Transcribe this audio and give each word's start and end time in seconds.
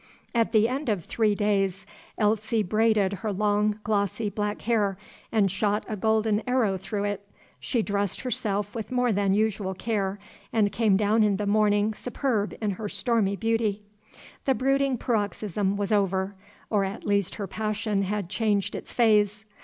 At 0.33 0.51
the 0.51 0.67
end 0.67 0.89
of 0.89 1.05
three 1.05 1.35
days, 1.35 1.85
Elsie 2.17 2.63
braided 2.63 3.13
her 3.13 3.31
long, 3.31 3.77
glossy, 3.83 4.31
black 4.31 4.63
hair, 4.63 4.97
and 5.31 5.51
shot 5.51 5.85
a 5.87 5.95
golden 5.95 6.41
arrow 6.47 6.75
through 6.75 7.03
it. 7.03 7.29
She 7.59 7.83
dressed 7.83 8.21
herself 8.21 8.73
with 8.73 8.91
more 8.91 9.13
than 9.13 9.35
usual 9.35 9.75
care, 9.75 10.17
and 10.51 10.71
came 10.71 10.97
down 10.97 11.21
in 11.21 11.37
the 11.37 11.45
morning 11.45 11.93
superb 11.93 12.55
in 12.63 12.71
her 12.71 12.89
stormy 12.89 13.35
beauty. 13.35 13.83
The 14.45 14.55
brooding 14.55 14.97
paroxysm 14.97 15.77
was 15.77 15.91
over, 15.91 16.33
or 16.71 16.83
at 16.83 17.05
least 17.05 17.35
her 17.35 17.45
passion 17.45 18.01
had 18.01 18.27
changed 18.27 18.73
its 18.73 18.91
phase. 18.91 19.45